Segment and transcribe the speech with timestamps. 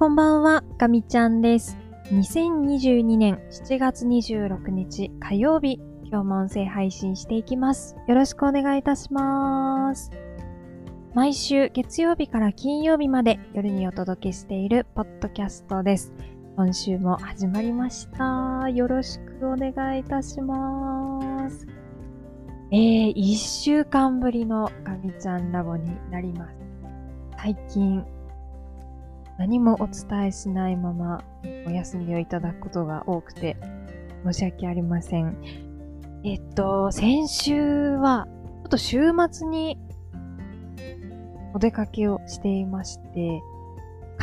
[0.00, 1.76] こんばんは、ガミちゃんです。
[2.06, 7.96] 2022年7月26日火曜日、今日も音声配信していきます。
[8.08, 10.10] よろしくお願いいたします。
[11.12, 16.14] 毎週月曜日から金曜日まで夜にお届けしているポッドキャストです。
[16.56, 18.70] 今週も始まりました。
[18.70, 21.66] よろしくお願いいたします。
[22.70, 26.54] えー、1週間ぶりのガミちゃんラボになります。
[27.36, 28.02] 最近、
[29.40, 31.24] 何もお伝えしないまま
[31.66, 33.56] お休みをいただくことが多くて
[34.22, 35.34] 申し訳ありません。
[36.24, 38.98] えっと、先週はちょっと週
[39.30, 39.78] 末に
[41.54, 43.40] お出かけをしていまして、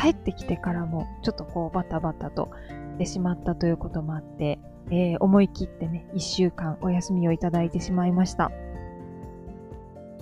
[0.00, 2.50] 帰ってきてからもちょっとこうバタバタと
[2.92, 4.60] してしまったということもあって、
[4.92, 8.52] えー思い切ってね、一週間お休みをいただいてしまいました。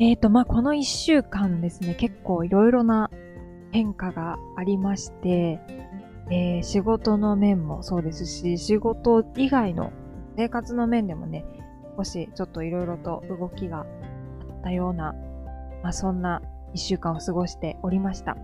[0.00, 3.10] えっと、まあ、この一週間ですね、結構いろいろな
[3.76, 5.60] 変化がありまして、
[6.30, 9.92] えー仕事の面もそうですし、仕事以外の
[10.34, 11.44] 生活の面でもね、
[11.98, 13.86] 少しちょっといろいろと動きがあっ
[14.64, 15.14] たような、
[15.82, 16.40] まあ、そんな
[16.72, 18.38] 一週間を過ごしておりました。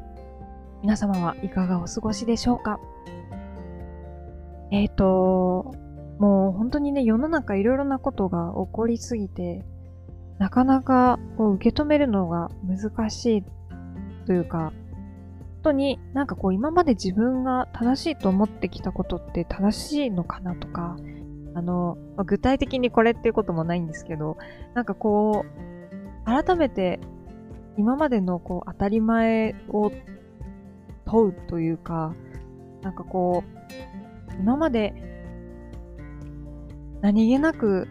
[0.83, 2.79] 皆様はいかがお過ごしでしょうか？
[4.71, 5.75] えっ、と、
[6.19, 9.65] もう本当にね、世の中いろいろなことが起こりすぎて、
[10.39, 13.45] なかなかこう受け止めるのが難しい
[14.27, 14.75] というか、
[15.63, 20.97] 当になんかこう今まで自分が正しいと思ってきたことって正しいのかなとか、
[21.55, 24.37] あの、まあ具体的にこれっていうこともないんですけど、
[24.75, 27.01] なんかこう、改めて
[27.77, 29.91] 今までのこう当たり前を
[31.05, 32.15] 問うというか、
[32.83, 34.95] なんかこう、今まで
[37.01, 37.89] 何気なく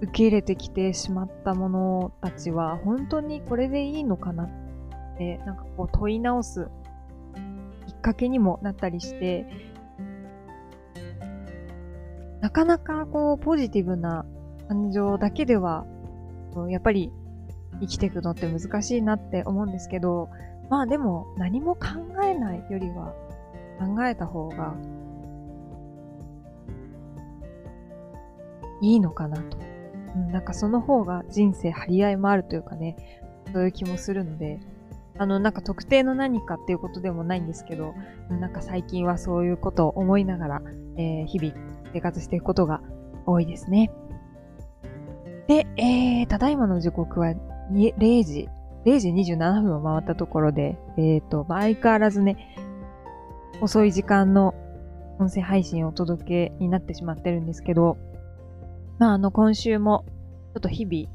[0.00, 4.48] 受け入れてきてしまったものたちは本当にこれでいいのかなっ
[5.18, 6.68] て、なんかこう問い直す
[7.96, 9.46] っかけにもなったりして、
[12.40, 14.24] なかなかこうポジティブな
[14.68, 15.84] 感情だけでは、
[16.68, 17.10] やっぱり
[17.80, 20.28] 生きていくのって難しいなって思うんですけど、
[20.70, 21.82] まあでも何も考
[22.24, 23.14] えないよりは
[23.78, 24.74] 考えた方が
[28.80, 29.58] いいのかなと。
[30.14, 32.96] うん、なんかその方が人生張り合いもあるというかね、
[33.52, 34.60] そういう気もするので、
[35.18, 37.94] あの、なんか特定の何かっていうことでもないんですけど、
[38.28, 40.62] なんか最近はそういうことを思いながら、
[40.96, 41.54] えー日々
[41.92, 42.82] 生活していくことが
[43.24, 43.90] 多いですね。
[45.46, 47.34] で、えー、ただいまの時刻は
[47.72, 48.48] 0時、
[48.84, 52.54] 0時27分を回ったところで、えっ、と、まあ、相変わらずね、
[53.60, 54.54] 遅い時間の
[55.18, 57.96] 音声配信をお届けになってしまってるんですけど、
[58.98, 60.04] まあ、あの、今週も、
[60.54, 61.08] ちょっと日々、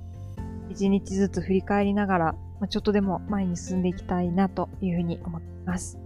[0.69, 2.35] 一日ずつ振り返りながら、
[2.67, 5.99] ちょっとでも前に進んでいきたいなというふうに思っています。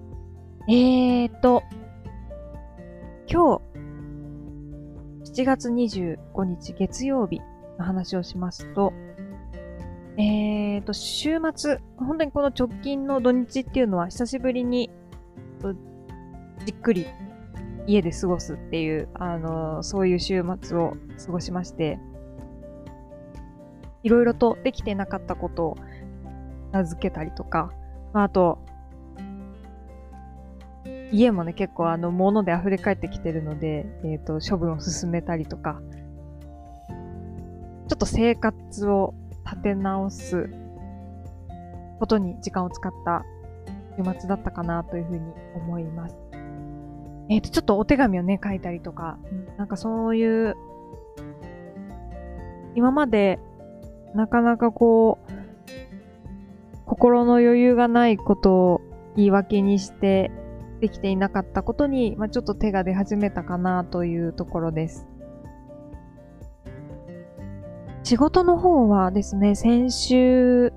[0.67, 1.63] えーと、
[3.29, 3.75] 今日、
[5.31, 7.41] 7月25日月曜日
[7.77, 8.93] の話をしますと、
[10.17, 14.89] えーと、週末、本当にこの直近の土日っていうのは久しぶりに、
[16.65, 17.05] じっくり
[17.85, 20.95] 家で過ごすっていう、あの、そういう週末を
[21.25, 21.99] 過ごしまして、
[24.03, 25.77] いろいろとできてなかったことを
[26.75, 27.71] 名付けたりとか、
[28.13, 28.59] まあ、あと、
[31.11, 35.81] 家もね、結構あの、物で溢れ返ってきてるので、えっ、と、処分を進めたりとか、
[37.87, 39.13] ちょっと生活を
[39.45, 40.49] 立て直す
[41.99, 43.23] ことに時間を使った
[43.95, 45.21] 週末だったかなというふうに
[45.55, 46.17] 思います。
[47.29, 49.17] えっ、と、ちょっとお手紙をね、書いたりとか、
[49.57, 50.55] なんかそういう、
[52.75, 53.39] 今まで
[54.13, 55.44] なかなかこう、
[56.95, 58.81] 心の余裕がないことを
[59.17, 60.31] 言い訳にして
[60.79, 65.05] できていなかったことに、まあ、ちょっと手が出始めたかなというところです。
[68.03, 70.71] 仕事の方はですね、先週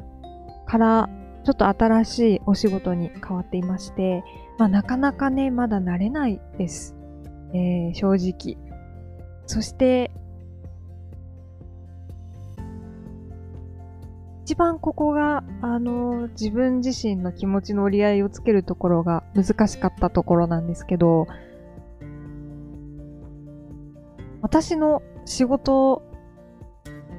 [0.67, 1.09] から
[1.45, 4.25] ちょっと新しいお仕事に変わっていまして、
[4.59, 6.97] まあ、なかなかね、まだ慣れないです。
[7.55, 8.59] えー正直。
[9.47, 10.11] そして、
[14.49, 21.27] 一番ここが、あの、自分自身の気持ちの折り合いをつけるところが難しかったところなんですけど、
[24.41, 26.01] 私の仕事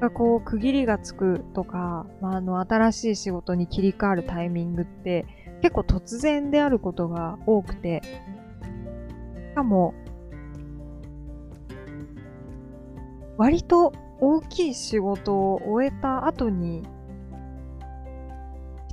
[0.01, 5.27] がこう区切りがつくとか、まあ、あの、新しい仕事に切り替わるタイミングって
[5.61, 8.01] 結構突然であることが多くて、
[9.51, 9.93] しかも、
[13.37, 16.81] 割と大きい仕事を終えた後に、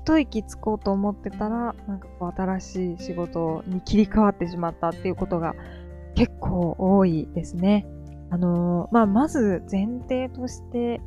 [0.07, 5.57] 一息つこうと思ってたら、なんかこう新しい仕事に切り替わってしまったっていうことが
[6.15, 7.89] 結構多いですね。
[8.31, 11.01] あのー、まあ、まず前提として、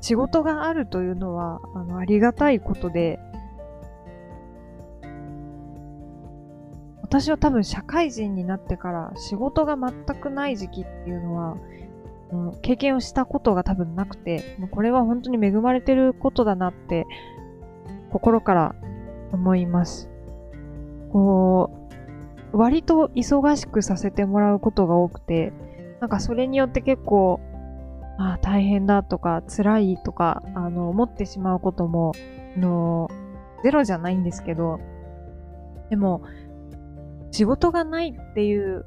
[0.00, 3.18] 仕事があるというのは、あの、ありがたいことで、
[7.02, 11.56] 私は多分社会人になってから仕事が全くない時期っていうのは、
[12.62, 17.06] 経験をしたことが多分なくて、もうこれは本当に恵まれてることだなって
[18.10, 18.74] 心から
[19.32, 20.08] 思います。
[21.12, 21.70] こ
[22.52, 25.52] う、割と忙しくさせてもらうことが多くて、
[26.00, 27.40] なんかそれによって結構、
[28.18, 32.12] あ、大変だとか辛いとか、あの、思ってしまうことも、
[32.56, 33.10] の、
[33.62, 34.80] ゼロじゃないんですけど、
[35.90, 36.22] でも、
[37.30, 38.84] 仕事がないっていう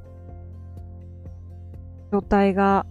[2.12, 2.86] 状態が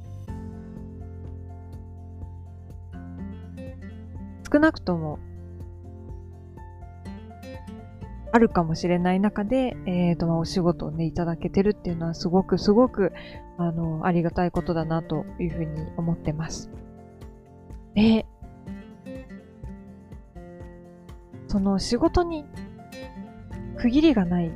[4.55, 5.19] 少なくとも
[8.31, 13.11] あるかもしれない中で、え、ー、と、まあ、お仕事をね、いただけてるっていうのはすごくすごく、
[13.57, 16.69] あの、ありがたいことだなというふうに思ってます。
[17.95, 18.25] で、
[21.47, 22.45] その仕事に
[23.77, 24.49] 区切りがない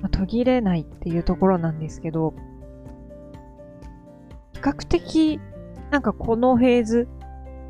[0.00, 2.34] まあ、途切れないっていうところなんですけど、
[4.52, 5.40] 比較的、
[5.92, 7.08] なんかこのフェーズ、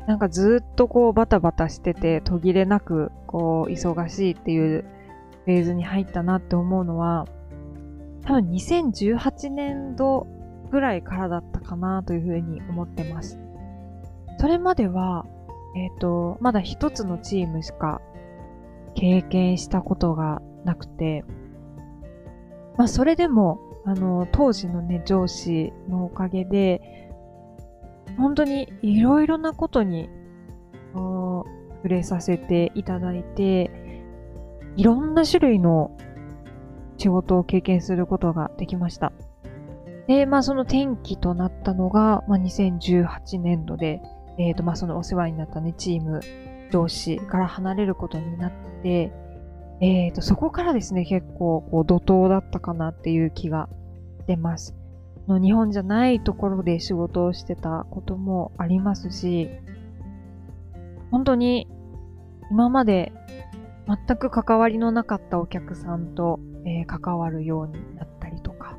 [0.07, 4.85] なんかずっとこうバタバタしてて途切れなくこう忙しいっていう
[5.47, 7.25] フェーズに入ったなって思うのは、
[8.25, 10.27] 多分2018年度
[10.71, 13.39] ぐらいからだったかなというふうに思ってます。
[14.39, 15.25] それまでは、
[15.77, 18.01] えっ、ー、と、まだ一つのチームしか
[18.93, 21.23] 経験したことがなくて、
[22.77, 26.96] まあ、それでも、あの、当時のね、上司のおかげで、
[28.17, 30.09] 本当にいろいろなことに、
[30.93, 31.45] 触
[31.89, 33.71] れさせていただいて、
[34.75, 35.95] いろんな種類の
[36.97, 39.13] 仕事を経験することができました。
[40.07, 44.01] で、まあその転機となったのが、まあ2018年度で、
[44.37, 46.21] えっ、ー、とまあそのお世話になったね、チーム、
[46.71, 48.51] 上司から離れることになっ
[48.83, 49.11] て、
[49.79, 53.69] えーと、そこからですね、結構こう怒涛だったかなっていう気が
[54.25, 54.75] 出ます。
[55.27, 59.49] の日本じゃないところで仕事をしてたこともありますし、
[61.11, 61.67] 本当に
[62.51, 63.11] 今まで
[63.87, 68.77] 全く関わりのなかったお客さんと、えー、関わるようになったりとか。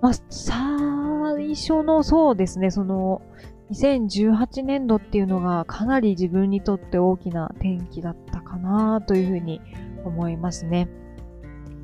[0.00, 3.22] まあ、最初のそうですね、その
[3.70, 9.60] 2018年度っていうのがかなり自分にとって大きな転機だったかなというふうに
[10.04, 10.88] 思いますね。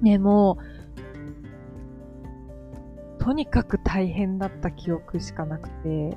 [0.02, 0.79] ね、もう、
[3.20, 6.16] とにかく大変だった記憶しかなくて、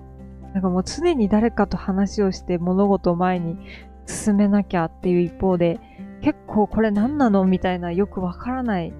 [0.53, 3.57] なんかもう常に誰かと話をして物事を前に
[4.05, 5.79] 進めなきゃっていう一方で、
[6.21, 8.93] 結構これ何なのみたいなよくわからない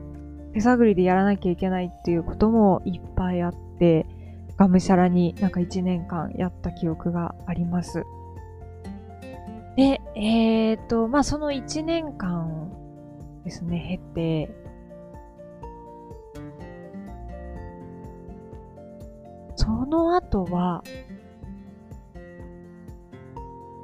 [0.53, 4.06] 手探りでやらなきゃいけないっていうこともいっぱいあって、
[4.57, 8.03] がむしゃらになんか一年間やった記憶があります。
[9.75, 12.71] で、えっ、ー、と、まあ、その一年間
[13.44, 14.62] ですね、経て、
[19.94, 20.84] の後は、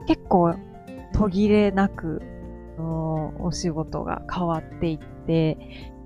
[0.08, 0.56] 結構
[1.14, 2.22] 途切れなく、
[2.80, 4.98] お仕事が変わっていっ
[5.28, 5.58] て、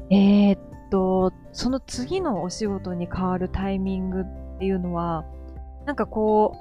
[0.10, 0.60] えー、っ
[0.92, 5.24] と、その次のお仕事に変わるタイミングっていうのは、
[5.86, 6.58] なんかこ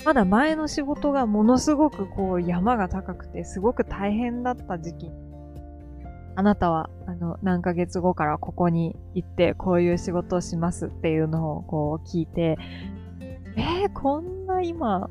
[0.00, 5.10] う、まだ前の仕事がものすごくこう山が高くてすごく大変だった時期。
[6.34, 6.90] あなたは
[7.22, 12.58] の何ヶ月後からここに行ってこういう仕事をしますっていうのをこう聞いて、
[13.56, 15.08] えー、こんな今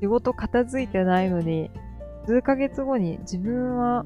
[0.00, 1.70] 仕事片付いてないのに
[2.26, 4.04] 数ヶ月後に自分は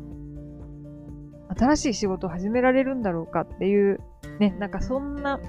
[1.59, 4.01] 新しい仕事を始められるんだろうかっていう、
[4.39, 5.41] ね、なんかそんな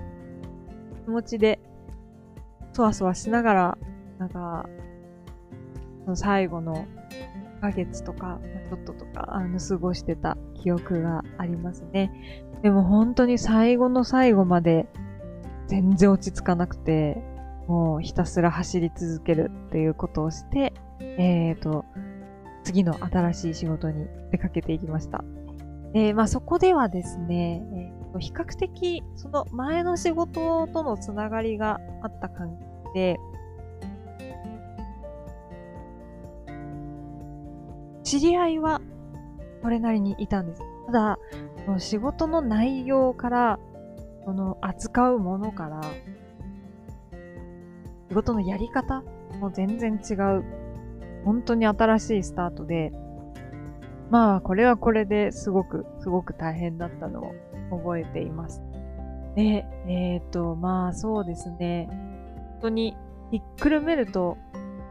[1.06, 1.60] 気持ちで、
[2.74, 3.78] そわそわしながら
[4.20, 4.68] なんか、
[6.06, 6.86] その最後の
[7.58, 12.12] 1ヶ月とか、ちょっととか、あの、過ごしてた記憶がありますね。
[12.62, 14.88] でも本当に最後の最後まで
[15.68, 17.18] 全然落ち着かなくて、
[17.68, 21.86] もうひたすら走り続けるっていうことをして、えっ、ー、と、
[22.64, 25.24] 次の新しい仕事に出かけていきました。
[25.94, 32.58] えー、まあそこではですね、えー、比較的その前の仕事とのつながりがあった関
[32.94, 33.18] 係で、
[38.08, 38.80] 知り合いは
[39.62, 40.62] それなりにいたんです。
[40.86, 41.20] ただ、
[41.66, 43.60] その仕事の内容から、
[44.24, 45.82] その扱うものから、
[48.08, 49.04] 仕事のやり方
[49.42, 50.46] も全然違う
[51.26, 52.94] 本当に新しいスタートで、
[54.10, 57.34] まあ、これはこれですごく、すごく大変だったのを
[57.70, 58.62] 覚えています。
[59.36, 61.90] で、えっ、ー、と、まあそうですね。
[61.90, 62.96] 本当に、
[63.32, 64.38] ひっくるめると、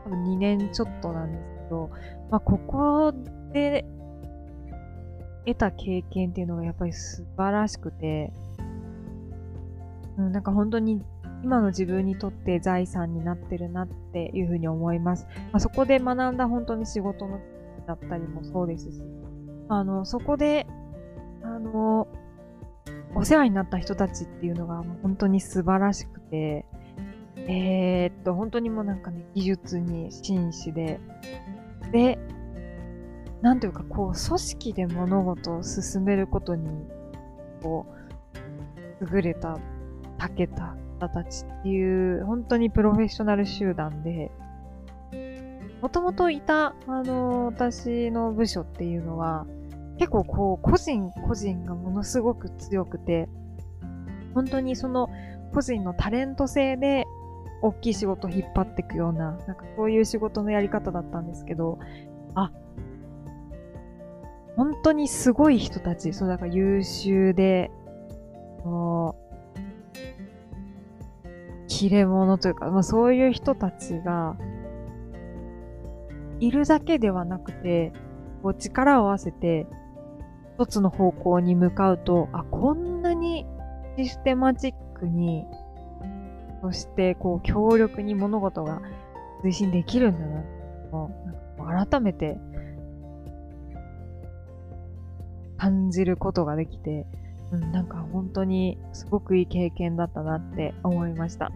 [0.05, 1.91] 多分2年ちょっとなんですけど、
[2.31, 3.13] まあここ
[3.53, 3.85] で
[5.47, 8.33] 得た経験っていうのがやっぱり素晴らしくて、
[10.19, 11.03] うん、なんか本当に
[11.43, 15.27] 今の自分にとって財産になってるなっていうふうに思います。
[15.53, 17.39] まあ、そこで学んだ本当に仕事の
[17.87, 19.01] だったりもそうですし、
[19.69, 20.67] あの、そこで、
[21.43, 22.09] あの、
[23.15, 26.67] お世話になった人たちっていうのが本当に素晴らしくて、
[27.49, 30.99] えー、っと、本当にもうなんかね、技術に真摯で、
[31.93, 32.19] で、
[33.43, 36.69] なんというか、こう、組織で物事を進めることに、
[37.63, 37.87] こ
[39.01, 39.59] う、優れた、
[40.19, 44.31] 長けた方たちっていう、本当にプロフェッショナル集団で、
[45.83, 49.47] もともといた、あの、私の部署っていうのは、
[49.99, 53.29] 結構こう、個人個人がものすごく強くて、
[54.35, 55.09] 本当にその
[55.55, 57.06] 個人のタレント性で
[57.67, 61.79] 大きい仕事を引っ張っていくような、なんかそういう仕事のやり方だったんですけど、
[62.35, 62.53] あ、
[64.57, 67.71] 本当にすごい人たち、そうだから優秀で、
[68.65, 69.27] もう、
[71.67, 74.37] 切れ者というか、まあそういう人たちが、
[76.39, 77.93] いるだけではなくて、
[78.43, 79.67] こう力を合わせて、
[80.59, 83.47] 一つの方向に向かうと、あ、こんなに
[83.97, 85.45] システマチックに、
[86.63, 88.81] そしてこう強力に物事が
[89.45, 90.27] 推進できるんだ
[91.69, 92.39] な、改めて
[95.57, 97.07] 感じることができて、
[97.53, 101.51] うん、なんか本当にすごくいい経験だったなって思いました。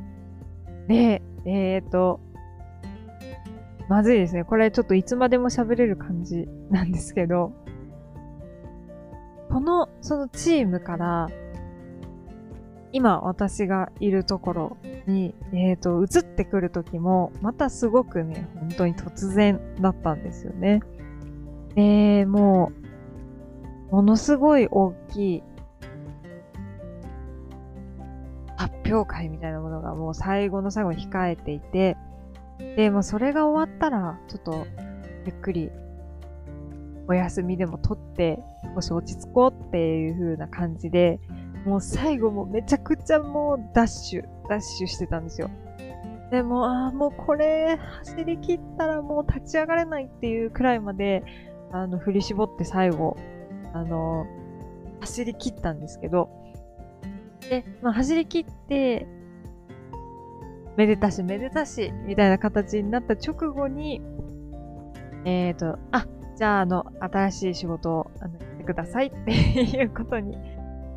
[0.89, 2.21] で、えっ、と、
[3.89, 4.45] まずいですね。
[4.45, 7.53] これちょっといつまでも喋れる感じなんですけど、
[9.51, 11.29] この、そのチームから、
[12.93, 14.77] 今私がいるところ
[15.13, 20.81] に、え、ー、と、移ってくるときも、またすごくね、本当に突然だったんですよね。
[21.75, 22.73] で、も
[23.91, 25.43] う、ものすごい大きい
[28.57, 31.97] 発表会みたいなものがもう最後の最後に控えていて、
[32.77, 34.67] で、もそれが終わったら、ちょっと
[35.27, 35.71] ゆっくり
[37.09, 38.39] お休みでも取って、
[38.75, 41.19] 少し落ち着こうっていう風な感じで、
[41.65, 45.51] もう最後もめちゃくちゃもうダッシュ、ダッシュしてたんですよ。
[46.31, 51.25] でも、ああ、もうこれ走り切ったらもう立ち上がれないっていうくらいまで、
[51.73, 53.17] あの、振り絞って最後、
[53.73, 54.27] あの、
[55.01, 56.31] 走り切ったんですけど、
[57.49, 59.07] で、まあ、走り切って、
[60.77, 64.01] めでたしめでたし、みたいな形になった直後に、
[65.25, 70.39] えっ、ー、と、あ、じゃあ、あの、新しい仕事をあのやってくださいっていうことに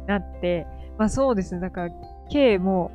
[0.08, 0.68] なって、
[0.98, 1.94] まあそうですね、だから、
[2.30, 2.92] 計も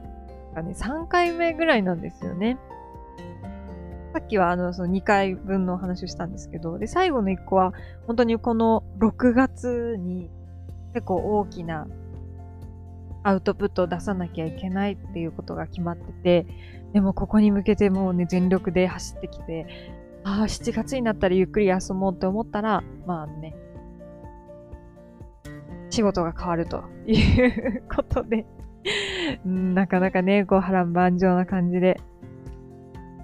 [0.57, 2.59] う、ね、3回目ぐらいなんですよね。
[4.13, 7.73] さっきはあの、その2回分の話をしたんですけど、で、最後の1個は、
[8.07, 10.31] 本当にこの6月に
[10.95, 11.87] 結構大きな
[13.23, 16.47] アウトプットを出さなきゃいけないっていうことが決まってて、
[16.93, 19.67] でもここに向けてもうね、全力で走ってきて、
[20.25, 23.55] ああ、7月になったらゆっくり休もうって思ったら、まあね、
[25.99, 28.47] 仕事が変わるということで
[29.45, 32.01] なかなかね、こう波乱万丈な感じで、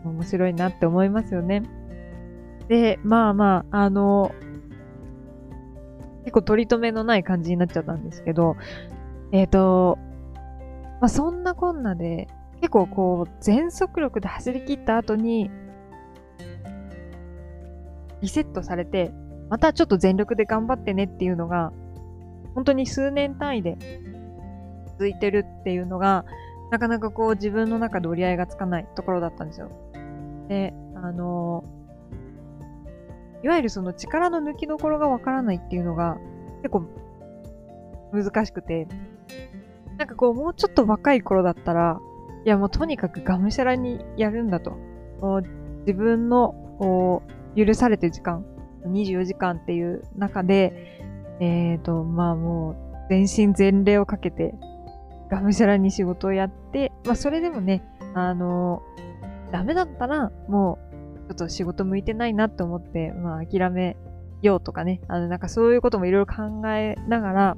[0.04, 1.62] 面白いなって思いますよね。
[2.68, 4.34] で、まあまあ、あの、
[6.24, 8.56] 結構取り留めのない感じになっちゃったんですけど、
[9.30, 9.98] えっ、ー、と、
[11.00, 12.26] まあそんなこんなで、
[12.56, 15.48] 結構こう、全速力で走り切った後に、
[18.20, 19.12] リセットされて、
[19.48, 21.72] またちょっと全力で頑張ってねっていうのが、
[22.54, 23.76] 本当に数年単位で
[24.92, 26.24] 続いてるっていうのが、
[26.70, 29.70] なかなかこう自分の中で折り合いがつかないところだったんですよ。
[30.48, 31.64] で、あの、
[33.42, 36.16] いわゆるその力の抜きどころがわからないっていうのが
[36.62, 36.84] 結構
[38.12, 38.88] 難しくて、
[39.98, 42.00] なんかこうもうちょっと若い頃だったら、
[42.44, 44.78] いやもうとにかくがむしゃらにやるんだと。
[45.86, 47.22] 自分のこ
[47.56, 48.44] う許されてる時間、
[48.86, 51.03] 24時間っていう中で、
[51.40, 52.76] えっ、ー、と、まあもう
[53.08, 54.54] 全身全霊をかけて
[55.30, 57.82] がむしゃらに仕事をやって、まあそれでもね、
[58.14, 58.82] あの
[59.52, 63.96] ダメだったら、もう、ちょっと仕事向いてないなって思って、まあ諦め
[64.42, 67.56] ようとかね、あの、なんかそういうこともいろいろ考えながら、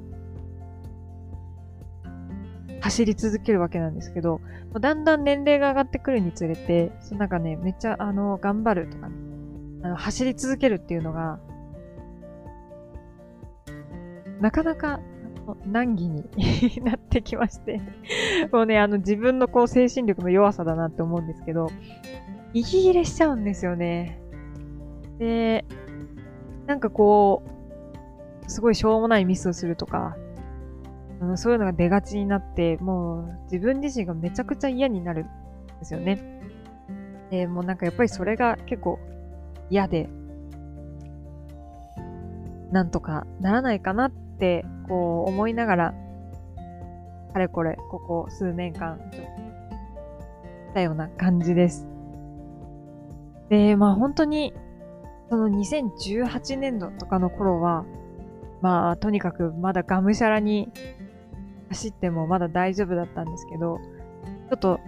[2.81, 4.41] 走り続けるわけなんですけど、
[4.79, 9.15] だんだん年齢が上がってくるにつれて、そのなんかね、めっちゃ、あの、頑張るとかね、
[9.83, 11.39] あの、走り続けるっていうのが、
[14.39, 14.99] なかなか
[15.65, 16.23] 難儀に
[16.83, 17.81] なってきまして
[18.51, 21.69] もうね、あの自分のこう精神力の弱さだなって思うんですけど、
[22.53, 24.19] 息切れしちゃうんですよね。
[25.19, 25.65] で、
[26.65, 27.43] なんかこ
[28.45, 30.17] う、すごいしょうもないミスをするとか、
[31.21, 35.27] うん、そういうのが出がちになって、もう自分自身がめちゃくちゃ嫌になるん
[35.79, 36.41] ですよね。
[37.29, 38.99] で、もうなんかやっぱりそれが結構
[39.69, 40.09] 嫌で、
[42.71, 45.93] なんとかならないかなって、ってこう思いながら、
[47.33, 51.87] かれこれ、ここ数年間、とったような感じです。
[53.49, 54.53] で、まあ本当に、
[55.29, 57.83] その2018年度とかの頃は、
[58.61, 60.69] まあとにかくまだがむしゃらに
[61.69, 63.79] 走ってもまだ大丈夫だったんですけど、
[64.49, 64.79] ちょっと、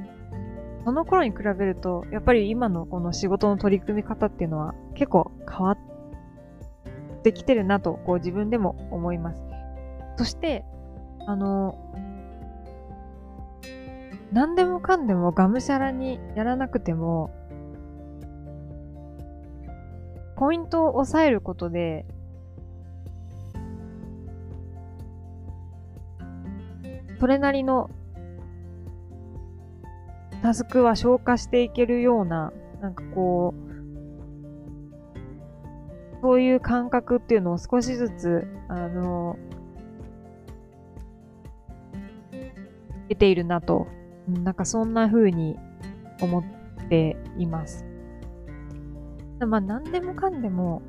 [0.86, 5.78] その頃に比べると、やっぱり今のこの仕事の取り組み方っていうのは結構変わっ
[7.22, 9.42] てきてるなと、こう自分でも思います。
[10.18, 10.66] そして、
[11.26, 11.78] あの、
[14.32, 17.32] 何でもかんでもがむしゃらにやらなくても、
[20.36, 22.06] ポイントを抑えることで、
[27.20, 27.90] それなりの
[30.42, 33.69] タスクは消化していけるような、なんかこう、
[36.22, 39.38] そういう感覚っていうのを少しずつ、あの、
[43.10, 43.88] 得ているなと、
[44.28, 45.58] なんかそんな風に
[46.22, 46.44] 思っ
[46.90, 47.86] ています。
[49.40, 50.82] まあ何でもかんでも、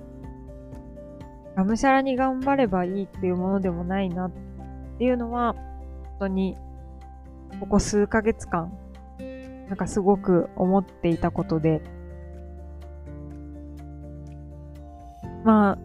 [1.56, 4.30] がむしゃらに頑張ればいいっていうものでもないなっ
[4.98, 6.56] ていうのは、本当に、
[7.60, 8.72] ここ数ヶ月間、
[9.68, 11.80] なんかすごく思っていたことで、
[15.44, 15.78] まあ、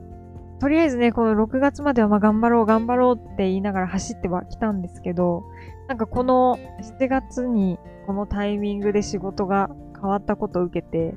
[0.59, 5.43] とりあえずね、この6月まではま頑張ろう頑張ろうって言いながら走ってはきたんですけど、
[5.87, 7.77] なんかこの7月に
[8.07, 11.13] このタイミングで仕事が変わったことを受けて、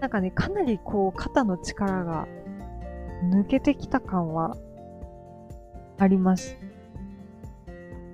[0.00, 2.28] なんかね、かなりこう肩の力が
[3.32, 4.56] 抜けてきた感は
[5.98, 6.58] あります。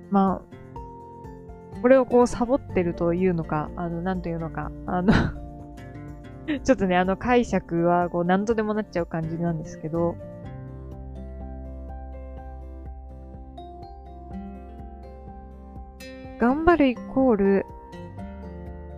[0.09, 5.13] まあ、これをこうサボってるというのか、あの、なんというのか、あの
[6.63, 10.15] ちょっとね、あの解釈はこう何とでもなっちゃう感じなんですけど、
[16.39, 17.65] 頑張るイコール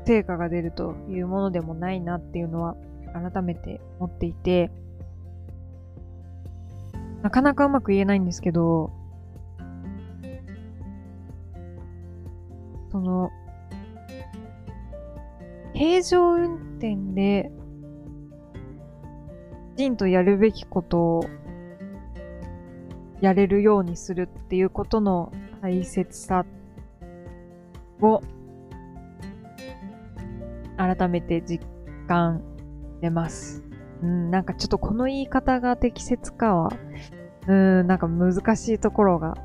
[0.06, 2.76] 成果が出るというものでもないなっていうのは
[3.14, 4.72] 改めて思っていて、
[7.22, 8.92] なかなかうまく言えないんですけど、
[12.92, 13.30] その、
[15.74, 17.52] 平常運転で、
[19.76, 21.26] きちんとやるべきことを
[23.22, 26.46] やれるようにするっていうことの大切さ
[28.02, 28.22] を
[30.78, 31.66] 改めて実
[32.08, 32.42] 感
[33.02, 33.64] 出ます。
[34.02, 36.70] うん、なんかちょっとこの言い方が適切かは、
[37.48, 39.36] うん、なんか難しいところが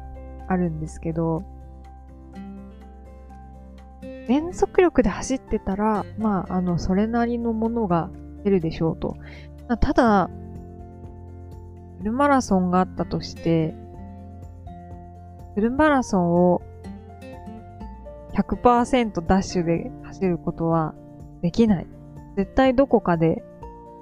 [0.49, 1.45] あるんですけど、
[4.31, 8.11] 全速力で走ってたら、まあ、あの、それなりのものが
[8.45, 9.17] 出るでしょうと。
[9.81, 10.31] ただ、
[11.99, 13.75] フルマラソンがあったとして、
[15.57, 16.63] フルマラソンを
[18.35, 20.95] 100%ダッシュで走ることは
[21.43, 21.89] できない。
[22.37, 23.43] 絶対どこかで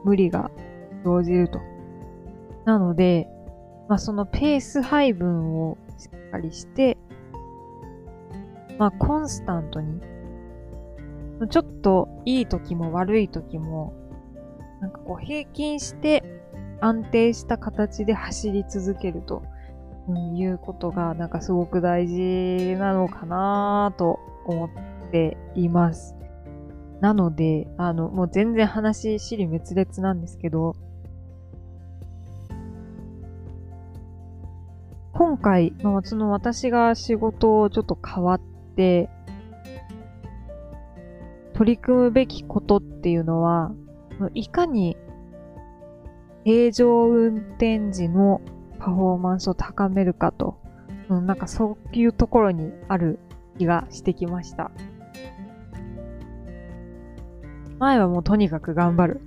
[0.05, 0.51] 無理が
[1.05, 1.59] 生じると。
[2.67, 3.29] なので、
[3.89, 6.99] まあ、そのペース配分をしっかりして、
[8.79, 10.03] まあ、コンスタントに
[11.47, 13.93] ちょっといい時も悪い時も、
[14.81, 16.23] なんかこう平均して
[16.81, 19.43] 安定した形で走り続けると
[20.09, 24.71] うんいうことがなんかすごく大事なのかなと思っ
[25.11, 26.15] ています。
[27.01, 30.75] なので、あの、もう全然話、尻滅裂なんですけど、
[35.13, 38.41] 今回、まあ、その私が仕事をちょっと変わっ
[38.75, 39.11] て、
[41.59, 43.73] 取り組むべきことっていうのは、
[44.33, 44.97] いかに
[46.45, 48.41] 平常運転時の
[48.79, 50.57] パフォーマンスを高めるかと、
[51.09, 53.19] うん、なんかそういうところにある
[53.59, 54.71] 気がしてきました。
[57.81, 59.21] 前はもうとにかく頑張る。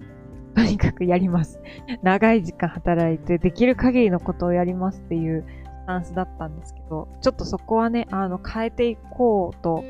[0.55, 1.59] とにかくやります。
[2.01, 5.45] 長い時間働いてできる限りのことをやりますっていう
[5.83, 9.83] スタンスだったんですけど、ちょっとそこはね、あの、変えていこうと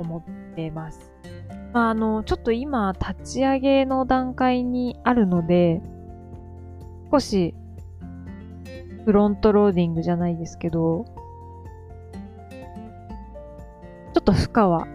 [0.00, 1.15] 思ってます。
[1.76, 5.82] まあ、あの、ちょっと今、立ち上げの段階にあるので、
[7.12, 7.54] 少し
[9.04, 11.04] フロントローディングじゃないですけど、
[14.14, 14.88] ちょっと負荷は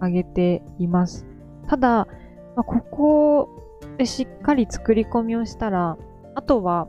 [0.00, 1.26] 上げています。
[1.68, 2.08] ただ、
[2.56, 3.48] まあ、ここ
[3.96, 5.96] でしっかり作り込みをしたら、
[6.34, 6.88] あとは、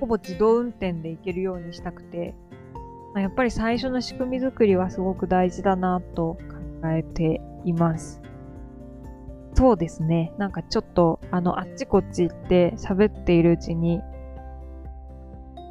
[0.00, 2.34] ほぼ自動運転でいけるようにしたくて、
[3.14, 6.36] まあ、やっぱり最初の仕組み作りはすごく大事だなと
[6.82, 8.22] 考えています。
[9.54, 10.32] そうですね。
[10.38, 14.02] なんかちょっと、あの、あっちこっち行って喋っているうちに、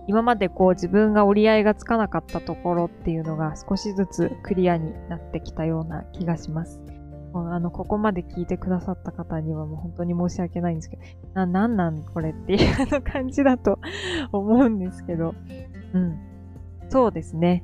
[0.08, 6.82] 今までこう自分が折り合いがつかなかったところっていうのが少しずつクリアになってきたような気がします。
[7.34, 11.02] あの、ここまで聞いてくださった方にはもう本当に申し訳ないんですけど、
[11.34, 12.58] な、なんなんこれってい
[12.98, 13.80] う感じだと
[14.32, 15.36] 思うんですけど、
[15.94, 16.18] うん。
[16.90, 17.64] そうですね。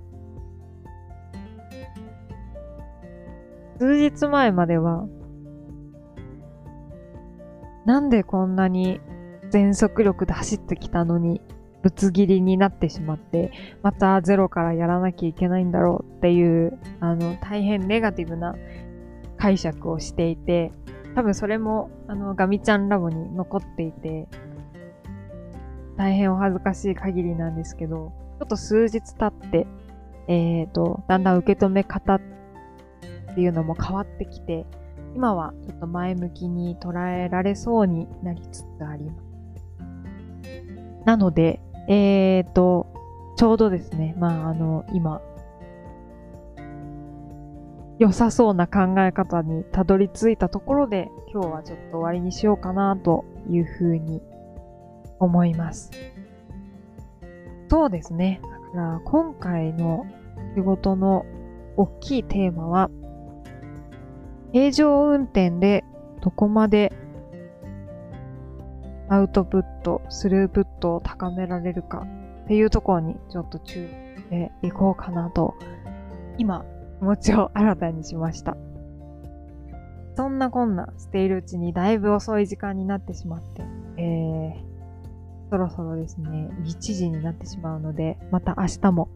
[3.81, 5.07] 数日前までは、
[7.87, 9.01] なんでこんなに
[9.49, 11.41] 全速力で走ってきたのに、
[11.81, 18.53] ぶつ切りになってしまって、またゼロからやらなきゃいけないんだろうっていう、あの、大変ネガティブな
[19.37, 20.71] 解釈をしていて、
[21.15, 24.27] 多分それも、あの、ガミちゃんラボに残っていて、
[25.97, 29.65] 大変お恥ずかしい限りなんですけど、ちょっと数日経って、
[30.27, 32.19] えっ、ー、と、だんだん受け止め方
[33.31, 34.65] っていうのも変わってきて、
[35.15, 39.31] 今はちょっと前向きに捉えられそうになりつつあります。
[41.05, 42.87] なので、えっ、ー、と、
[43.37, 45.21] ちょうどですね、まあ、あの、今、
[47.97, 54.21] 良さそうな考え方にたどり着いたところで、今日はちょっと終わりにしようかなというふうに
[55.19, 55.91] 思います。
[57.69, 58.41] そうですね。
[58.43, 60.05] だから今回の
[60.55, 61.25] 仕事の
[61.77, 62.89] 大きいテーマは、
[64.53, 65.83] 平常運転で
[66.21, 66.91] どこまで
[69.09, 72.07] アウトプット、スループットを高められるか
[72.45, 75.55] っていうところにちょっと注意していこうかなと、
[76.37, 76.65] 今
[76.99, 78.55] 気持ちを新たにしました。
[80.15, 83.63] そんなこんなしているうちにだいぶ遅い時間になってしまって、
[83.97, 89.09] えー、そろそろですね、1時になってしまうので、また明日も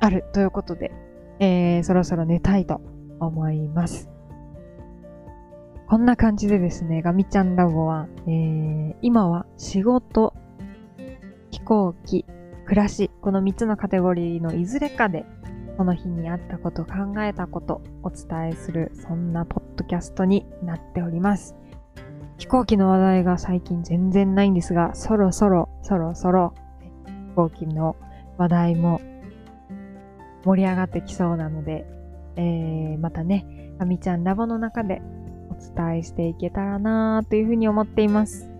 [0.00, 0.92] あるということで、
[1.38, 2.82] えー、そろそろ寝たいと
[3.26, 4.10] 思います。
[5.86, 10.32] こんな感じでですね、ガミちゃんラボは、えー、今は仕事、
[11.50, 12.24] 飛行機、
[12.64, 15.26] 暮らし、この3つのカテゴリーのいずれかで
[15.76, 21.56] その日にあったこと、考えたこと、お伝えする、そんなポッドキャストになっております。
[22.38, 26.54] 飛行機の話題が最近全然ないんですが、そろそろ、そろそろ、
[27.06, 27.96] 飛行機の
[28.36, 29.00] 話題も
[30.44, 31.86] 盛り上がってきそうなので、
[32.36, 35.02] えー、またね、あみちゃんラボの中で
[35.50, 38.52] お伝えしていけたらなというふうに思っています。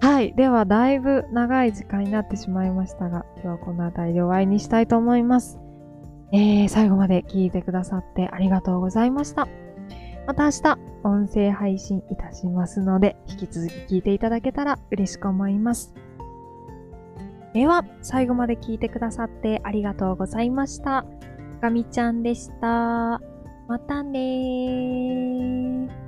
[0.00, 0.34] はい。
[0.34, 5.58] では、だいぶ長い時間になってしまいましたが、今日はこの辺りでお会いにしたいと思います。
[6.32, 9.48] えー、最後まで聞いてくださってありがとうございました。
[10.26, 15.94] また明日、音声配信いたしますので、引き続き聞いていただけたら嬉しく思います。
[17.52, 21.06] では、最後まで聞いてくださってありがとうございました。
[21.64, 23.18] かみちゃんでした。
[23.66, 26.03] またねー。